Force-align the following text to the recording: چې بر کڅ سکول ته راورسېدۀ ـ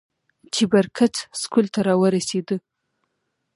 چې 0.53 0.63
بر 0.71 0.85
کڅ 0.97 1.15
سکول 1.41 1.65
ته 1.73 1.79
راورسېدۀ 1.87 2.55
ـ 2.59 2.63